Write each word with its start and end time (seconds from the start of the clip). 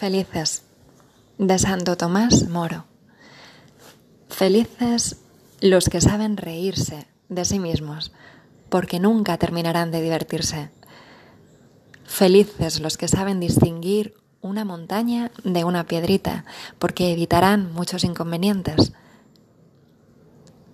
Felices 0.00 0.62
de 1.36 1.58
Santo 1.58 1.94
Tomás 1.98 2.48
Moro. 2.48 2.86
Felices 4.30 5.20
los 5.60 5.90
que 5.90 6.00
saben 6.00 6.38
reírse 6.38 7.06
de 7.28 7.44
sí 7.44 7.58
mismos, 7.58 8.10
porque 8.70 8.98
nunca 8.98 9.36
terminarán 9.36 9.90
de 9.90 10.00
divertirse. 10.00 10.70
Felices 12.06 12.80
los 12.80 12.96
que 12.96 13.08
saben 13.08 13.40
distinguir 13.40 14.14
una 14.40 14.64
montaña 14.64 15.32
de 15.44 15.64
una 15.64 15.84
piedrita, 15.84 16.46
porque 16.78 17.12
evitarán 17.12 17.70
muchos 17.74 18.02
inconvenientes. 18.02 18.94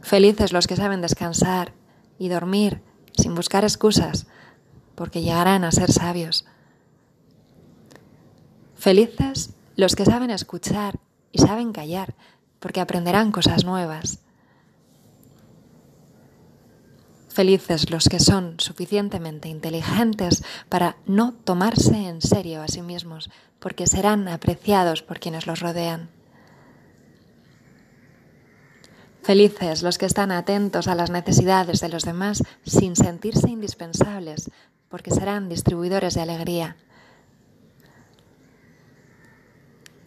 Felices 0.02 0.52
los 0.52 0.68
que 0.68 0.76
saben 0.76 1.00
descansar 1.00 1.72
y 2.16 2.28
dormir 2.28 2.80
sin 3.16 3.34
buscar 3.34 3.64
excusas, 3.64 4.28
porque 4.94 5.22
llegarán 5.22 5.64
a 5.64 5.72
ser 5.72 5.90
sabios. 5.90 6.46
Felices 8.86 9.50
los 9.74 9.96
que 9.96 10.04
saben 10.04 10.30
escuchar 10.30 11.00
y 11.32 11.38
saben 11.38 11.72
callar, 11.72 12.14
porque 12.60 12.80
aprenderán 12.80 13.32
cosas 13.32 13.64
nuevas. 13.64 14.20
Felices 17.26 17.90
los 17.90 18.08
que 18.08 18.20
son 18.20 18.60
suficientemente 18.60 19.48
inteligentes 19.48 20.44
para 20.68 20.98
no 21.04 21.32
tomarse 21.32 22.06
en 22.06 22.22
serio 22.22 22.62
a 22.62 22.68
sí 22.68 22.80
mismos, 22.80 23.28
porque 23.58 23.88
serán 23.88 24.28
apreciados 24.28 25.02
por 25.02 25.18
quienes 25.18 25.48
los 25.48 25.58
rodean. 25.58 26.08
Felices 29.24 29.82
los 29.82 29.98
que 29.98 30.06
están 30.06 30.30
atentos 30.30 30.86
a 30.86 30.94
las 30.94 31.10
necesidades 31.10 31.80
de 31.80 31.88
los 31.88 32.04
demás 32.04 32.44
sin 32.64 32.94
sentirse 32.94 33.50
indispensables, 33.50 34.48
porque 34.88 35.10
serán 35.10 35.48
distribuidores 35.48 36.14
de 36.14 36.20
alegría. 36.20 36.76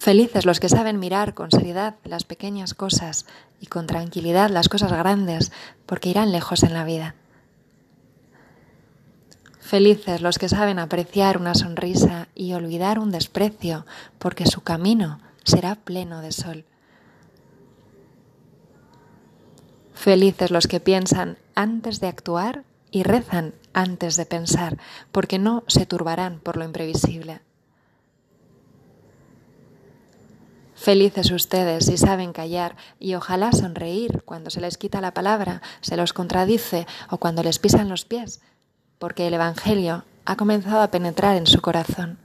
Felices 0.10 0.48
los 0.48 0.60
que 0.60 0.70
saben 0.70 0.98
mirar 0.98 1.36
con 1.36 1.52
seriedad 1.52 1.98
las 2.04 2.24
pequeñas 2.24 2.74
cosas 2.74 3.28
y 3.62 3.68
con 3.68 3.86
tranquilidad 3.86 4.50
las 4.50 4.68
cosas 4.68 4.92
grandes, 4.92 5.52
porque 5.86 6.10
irán 6.10 6.32
lejos 6.32 6.64
en 6.64 6.74
la 6.74 6.84
vida. 6.84 7.14
Felices 9.60 10.24
los 10.24 10.40
que 10.40 10.50
saben 10.50 10.80
apreciar 10.80 11.38
una 11.38 11.54
sonrisa 11.54 12.28
y 12.34 12.54
olvidar 12.54 12.98
un 12.98 13.12
desprecio, 13.12 13.86
porque 14.18 14.48
su 14.48 14.62
camino 14.62 15.20
será 15.44 15.76
pleno 15.76 16.22
de 16.22 16.32
sol. 16.32 16.66
Felices 19.94 20.50
los 20.50 20.66
que 20.66 20.80
piensan 20.80 21.38
antes 21.54 22.00
de 22.00 22.08
actuar 22.08 22.64
y 22.90 23.04
rezan 23.04 23.54
antes 23.74 24.16
de 24.16 24.26
pensar, 24.26 24.80
porque 25.12 25.38
no 25.38 25.64
se 25.68 25.86
turbarán 25.86 26.40
por 26.40 26.58
lo 26.58 26.66
imprevisible. 26.66 27.42
Felices 30.80 31.30
ustedes 31.32 31.88
si 31.88 31.98
saben 31.98 32.32
callar 32.32 32.78
y 33.02 33.16
ojalá 33.16 33.52
sonreír 33.52 34.24
cuando 34.24 34.50
se 34.50 34.62
les 34.62 34.78
quita 34.78 35.02
la 35.02 35.14
palabra, 35.14 35.62
se 35.82 35.98
los 35.98 36.14
contradice 36.14 36.88
o 37.10 37.18
cuando 37.18 37.44
les 37.44 37.60
pisan 37.60 37.90
los 37.90 38.06
pies, 38.06 38.40
porque 38.98 39.28
el 39.28 39.34
Evangelio 39.34 40.06
ha 40.24 40.38
comenzado 40.38 40.80
a 40.80 40.90
penetrar 40.90 41.36
en 41.36 41.48
su 41.48 41.60
corazón. 41.60 42.18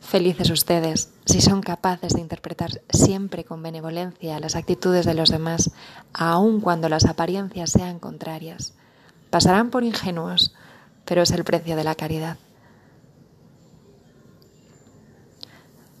Felices 0.00 0.48
ustedes 0.48 1.12
si 1.26 1.42
son 1.42 1.60
capaces 1.60 2.14
de 2.14 2.22
interpretar 2.22 2.70
siempre 2.88 3.44
con 3.44 3.62
benevolencia 3.62 4.40
las 4.40 4.56
actitudes 4.56 5.04
de 5.04 5.12
los 5.12 5.28
demás, 5.28 5.70
aun 6.14 6.62
cuando 6.62 6.88
las 6.88 7.04
apariencias 7.04 7.72
sean 7.72 7.98
contrarias. 7.98 8.72
Pasarán 9.28 9.68
por 9.68 9.84
ingenuos, 9.84 10.54
pero 11.04 11.20
es 11.20 11.30
el 11.30 11.44
precio 11.44 11.76
de 11.76 11.84
la 11.84 11.94
caridad. 11.94 12.38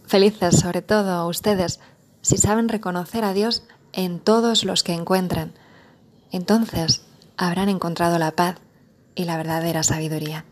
Felices 0.06 0.60
sobre 0.60 0.82
todo 0.82 1.26
ustedes 1.26 1.80
si 2.22 2.36
saben 2.36 2.68
reconocer 2.68 3.24
a 3.24 3.32
Dios 3.32 3.64
en 3.92 4.20
todos 4.20 4.64
los 4.64 4.82
que 4.82 4.92
encuentran. 4.92 5.52
Entonces 6.30 7.02
habrán 7.36 7.68
encontrado 7.68 8.18
la 8.18 8.32
paz 8.32 8.56
y 9.14 9.24
la 9.24 9.36
verdadera 9.36 9.82
sabiduría. 9.82 10.44